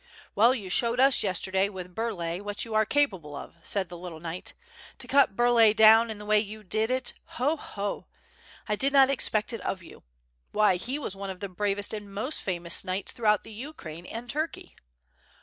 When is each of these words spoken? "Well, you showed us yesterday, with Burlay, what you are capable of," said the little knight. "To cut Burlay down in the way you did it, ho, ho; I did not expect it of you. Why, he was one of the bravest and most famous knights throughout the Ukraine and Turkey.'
"Well, 0.33 0.55
you 0.55 0.67
showed 0.71 0.99
us 0.99 1.21
yesterday, 1.21 1.69
with 1.69 1.93
Burlay, 1.93 2.39
what 2.41 2.65
you 2.65 2.73
are 2.73 2.87
capable 2.87 3.35
of," 3.35 3.53
said 3.61 3.87
the 3.87 3.97
little 3.99 4.19
knight. 4.19 4.55
"To 4.97 5.07
cut 5.07 5.35
Burlay 5.35 5.73
down 5.75 6.09
in 6.09 6.17
the 6.17 6.25
way 6.25 6.39
you 6.39 6.63
did 6.63 6.89
it, 6.89 7.13
ho, 7.37 7.55
ho; 7.55 8.07
I 8.67 8.75
did 8.75 8.93
not 8.93 9.11
expect 9.11 9.53
it 9.53 9.61
of 9.61 9.83
you. 9.83 10.01
Why, 10.53 10.75
he 10.77 10.97
was 10.97 11.15
one 11.15 11.29
of 11.29 11.39
the 11.39 11.49
bravest 11.49 11.93
and 11.93 12.11
most 12.11 12.41
famous 12.41 12.83
knights 12.83 13.11
throughout 13.11 13.43
the 13.43 13.53
Ukraine 13.53 14.07
and 14.07 14.27
Turkey.' 14.27 14.75